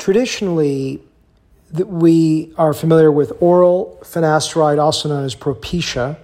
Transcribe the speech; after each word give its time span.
traditionally, 0.00 1.00
we 1.72 2.52
are 2.58 2.74
familiar 2.74 3.12
with 3.12 3.32
oral 3.40 3.98
finasteride, 4.02 4.80
also 4.80 5.08
known 5.08 5.24
as 5.24 5.36
Propecia, 5.36 6.16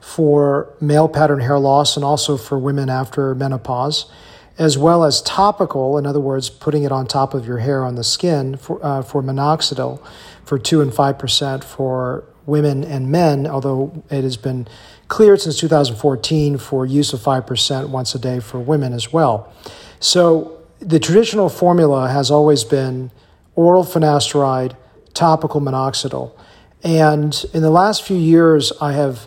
for 0.00 0.72
male 0.80 1.08
pattern 1.08 1.40
hair 1.40 1.58
loss 1.58 1.94
and 1.94 2.04
also 2.04 2.36
for 2.36 2.58
women 2.58 2.88
after 2.88 3.34
menopause, 3.34 4.10
as 4.56 4.76
well 4.76 5.04
as 5.04 5.22
topical, 5.22 5.98
in 5.98 6.06
other 6.06 6.18
words, 6.20 6.48
putting 6.48 6.82
it 6.82 6.90
on 6.90 7.06
top 7.06 7.34
of 7.34 7.46
your 7.46 7.58
hair 7.58 7.84
on 7.84 7.94
the 7.94 8.02
skin 8.02 8.56
for, 8.56 8.84
uh, 8.84 9.02
for 9.02 9.22
minoxidil 9.22 10.02
for 10.44 10.58
2 10.58 10.80
and 10.80 10.92
5% 10.92 11.62
for 11.62 12.24
women 12.46 12.82
and 12.82 13.10
men, 13.10 13.46
although 13.46 14.02
it 14.10 14.24
has 14.24 14.38
been 14.38 14.66
cleared 15.08 15.40
since 15.40 15.58
2014 15.60 16.56
for 16.56 16.86
use 16.86 17.12
of 17.12 17.20
5% 17.20 17.90
once 17.90 18.14
a 18.14 18.18
day 18.18 18.40
for 18.40 18.58
women 18.58 18.94
as 18.94 19.12
well. 19.12 19.52
So 20.00 20.57
the 20.80 20.98
traditional 20.98 21.48
formula 21.48 22.08
has 22.08 22.30
always 22.30 22.64
been 22.64 23.10
oral 23.54 23.84
finasteride, 23.84 24.76
topical 25.14 25.60
minoxidil. 25.60 26.32
And 26.84 27.44
in 27.52 27.62
the 27.62 27.70
last 27.70 28.04
few 28.04 28.16
years, 28.16 28.72
I 28.80 28.92
have 28.92 29.26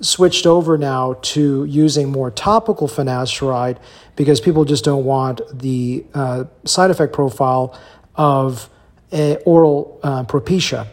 switched 0.00 0.46
over 0.46 0.78
now 0.78 1.14
to 1.20 1.64
using 1.64 2.10
more 2.10 2.30
topical 2.30 2.88
finasteride 2.88 3.78
because 4.16 4.40
people 4.40 4.64
just 4.64 4.84
don't 4.84 5.04
want 5.04 5.40
the 5.52 6.04
uh, 6.14 6.44
side 6.64 6.90
effect 6.90 7.12
profile 7.12 7.78
of 8.14 8.68
oral 9.46 10.00
uh, 10.02 10.24
Propecia. 10.24 10.86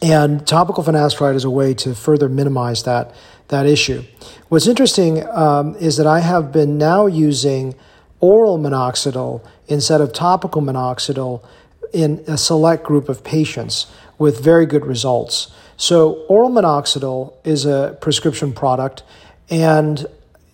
And 0.00 0.44
topical 0.46 0.82
finasteride 0.82 1.36
is 1.36 1.44
a 1.44 1.50
way 1.50 1.74
to 1.74 1.94
further 1.94 2.28
minimize 2.28 2.82
that, 2.84 3.14
that 3.48 3.66
issue. 3.66 4.02
What's 4.48 4.66
interesting 4.66 5.24
um, 5.28 5.76
is 5.76 5.96
that 5.98 6.06
I 6.06 6.20
have 6.20 6.50
been 6.52 6.76
now 6.76 7.06
using 7.06 7.74
oral 8.22 8.58
minoxidil 8.58 9.44
instead 9.68 10.00
of 10.00 10.14
topical 10.14 10.62
minoxidil 10.62 11.44
in 11.92 12.24
a 12.26 12.38
select 12.38 12.84
group 12.84 13.10
of 13.10 13.22
patients 13.22 13.86
with 14.16 14.42
very 14.42 14.64
good 14.64 14.86
results. 14.86 15.52
So, 15.76 16.24
oral 16.28 16.48
minoxidil 16.48 17.34
is 17.44 17.66
a 17.66 17.98
prescription 18.00 18.52
product, 18.52 19.02
and 19.50 20.06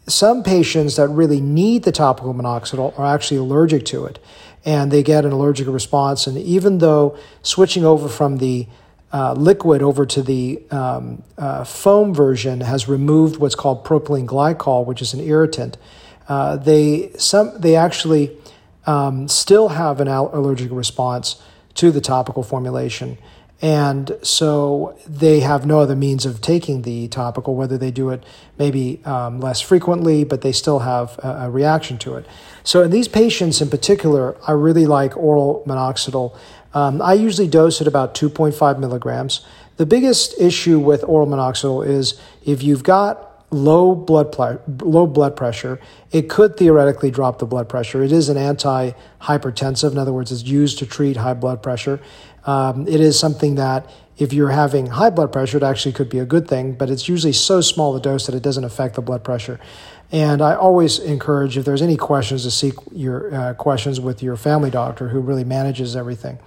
some 0.09 0.42
patients 0.42 0.97
that 0.97 1.09
really 1.09 1.41
need 1.41 1.83
the 1.84 1.92
topical 1.92 2.34
minoxidil 2.34 2.98
are 2.98 3.15
actually 3.15 3.37
allergic 3.37 3.85
to 3.87 4.07
it, 4.07 4.19
and 4.64 4.91
they 4.91 5.03
get 5.03 5.25
an 5.25 5.33
allergic 5.33 5.69
response. 5.69 6.27
And 6.27 6.39
even 6.39 6.79
though 6.79 7.17
switching 7.42 7.85
over 7.85 8.09
from 8.09 8.39
the 8.39 8.67
uh, 9.12 9.33
liquid 9.35 9.83
over 9.83 10.05
to 10.05 10.23
the 10.23 10.62
um, 10.70 11.23
uh, 11.37 11.64
foam 11.64 12.12
version 12.14 12.61
has 12.61 12.89
removed 12.89 13.39
what's 13.39 13.55
called 13.55 13.85
propylene 13.85 14.27
glycol, 14.27 14.85
which 14.85 15.01
is 15.01 15.14
an 15.14 15.20
irritant. 15.20 15.79
Uh, 16.29 16.57
they 16.57 17.11
some 17.17 17.59
they 17.59 17.75
actually 17.75 18.37
um, 18.87 19.29
still 19.29 19.69
have 19.69 20.01
an 20.01 20.09
allergic 20.09 20.70
response 20.70 21.43
to 21.75 21.91
the 21.91 22.01
topical 22.01 22.43
formulation, 22.43 23.19
and 23.62 24.17
so 24.23 24.97
they 25.07 25.41
have 25.41 25.65
no 25.65 25.81
other 25.81 25.97
means 25.97 26.27
of 26.27 26.41
taking 26.41 26.83
the 26.83 27.09
topical. 27.09 27.57
Whether 27.57 27.79
they 27.79 27.91
do 27.91 28.11
it 28.11 28.25
maybe 28.59 29.01
um, 29.05 29.41
less 29.41 29.61
frequently, 29.61 30.25
but 30.25 30.43
they 30.43 30.53
still 30.53 30.81
have 30.81 31.19
a, 31.23 31.47
a 31.47 31.51
reaction 31.51 31.98
to 31.98 32.17
it. 32.17 32.27
So 32.63 32.83
in 32.83 32.91
these 32.91 33.09
patients 33.09 33.63
in 33.63 33.70
particular, 33.70 34.37
I 34.47 34.53
really 34.53 34.85
like 34.85 35.17
oral 35.17 35.65
minoxidil 35.67 36.37
um, 36.75 37.01
I 37.01 37.15
usually 37.15 37.48
dose 37.48 37.81
at 37.81 37.87
about 37.87 38.15
2.5 38.15 38.79
milligrams. 38.79 39.41
The 39.77 39.87
biggest 39.87 40.39
issue 40.39 40.79
with 40.79 41.05
oral 41.05 41.27
minoxidil 41.27 41.87
is 41.87 42.20
if 42.45 42.63
you've 42.63 42.83
got 42.83 43.28
low 43.51 43.95
blood 43.95 44.33
ple- 44.33 44.61
low 44.83 45.07
blood 45.07 45.37
pressure, 45.37 45.81
it 46.13 46.29
could 46.29 46.57
theoretically 46.57 47.11
drop 47.11 47.39
the 47.39 47.47
blood 47.47 47.69
pressure. 47.69 48.03
It 48.03 48.13
is 48.13 48.29
an 48.29 48.37
anti-hypertensive. 48.37 49.93
In 49.93 49.99
other 49.99 50.13
words, 50.13 50.31
it's 50.33 50.45
used 50.45 50.79
to 50.79 50.87
treat 50.87 51.17
high 51.17 51.35
blood 51.35 51.63
pressure. 51.63 52.01
Um, 52.45 52.87
it 52.87 53.01
is 53.01 53.19
something 53.19 53.57
that 53.57 53.91
if 54.17 54.33
you're 54.33 54.51
having 54.51 54.87
high 54.87 55.11
blood 55.11 55.33
pressure, 55.33 55.59
it 55.59 55.63
actually 55.63 55.93
could 55.93 56.09
be 56.09 56.19
a 56.19 56.25
good 56.25 56.49
thing, 56.49 56.73
but 56.73 56.91
it's 56.91 57.09
usually 57.09 57.33
so 57.33 57.61
small 57.61 57.95
a 57.95 58.01
dose 58.01 58.27
that 58.27 58.35
it 58.35 58.42
doesn't 58.42 58.64
affect 58.64 58.97
the 58.97 59.03
blood 59.03 59.23
pressure. 59.23 59.61
And 60.11 60.41
I 60.41 60.55
always 60.55 60.98
encourage, 60.98 61.58
if 61.58 61.64
there's 61.64 61.83
any 61.83 61.97
questions, 61.97 62.42
to 62.45 62.51
seek 62.51 62.75
your 62.92 63.35
uh, 63.35 63.55
questions 63.55 64.01
with 64.01 64.23
your 64.23 64.37
family 64.37 64.70
doctor 64.70 65.08
who 65.08 65.20
really 65.20 65.45
manages 65.45 65.95
everything. 65.95 66.39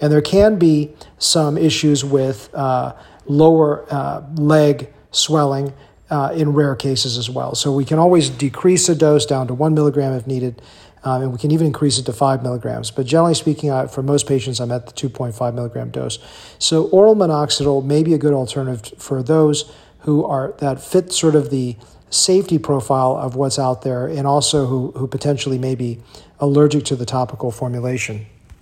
And 0.00 0.12
there 0.12 0.22
can 0.22 0.58
be 0.58 0.94
some 1.18 1.58
issues 1.58 2.04
with 2.04 2.48
uh, 2.54 2.94
lower 3.26 3.92
uh, 3.92 4.22
leg 4.36 4.92
swelling 5.10 5.72
uh, 6.10 6.32
in 6.34 6.52
rare 6.52 6.74
cases 6.74 7.18
as 7.18 7.28
well. 7.28 7.54
So 7.54 7.72
we 7.72 7.84
can 7.84 7.98
always 7.98 8.30
decrease 8.30 8.86
the 8.86 8.94
dose 8.94 9.26
down 9.26 9.46
to 9.48 9.54
one 9.54 9.74
milligram 9.74 10.12
if 10.14 10.26
needed. 10.26 10.62
Um, 11.04 11.22
and 11.22 11.32
we 11.32 11.38
can 11.38 11.52
even 11.52 11.66
increase 11.66 11.98
it 11.98 12.06
to 12.06 12.12
five 12.12 12.42
milligrams. 12.42 12.90
But 12.90 13.06
generally 13.06 13.34
speaking, 13.34 13.70
uh, 13.70 13.86
for 13.86 14.02
most 14.02 14.26
patients, 14.26 14.58
I'm 14.58 14.72
at 14.72 14.86
the 14.86 14.92
2.5 14.92 15.54
milligram 15.54 15.90
dose. 15.90 16.18
So 16.58 16.88
oral 16.88 17.14
minoxidil 17.14 17.84
may 17.84 18.02
be 18.02 18.14
a 18.14 18.18
good 18.18 18.34
alternative 18.34 19.00
for 19.00 19.22
those 19.22 19.72
who 20.00 20.24
are 20.24 20.54
that 20.58 20.82
fit 20.82 21.12
sort 21.12 21.34
of 21.34 21.50
the 21.50 21.76
safety 22.10 22.58
profile 22.58 23.16
of 23.16 23.36
what's 23.36 23.58
out 23.58 23.82
there 23.82 24.06
and 24.06 24.26
also 24.26 24.66
who, 24.66 24.92
who 24.92 25.06
potentially 25.06 25.58
may 25.58 25.74
be 25.74 26.00
allergic 26.40 26.84
to 26.86 26.96
the 26.96 27.06
topical 27.06 27.50
formulation. 27.50 28.26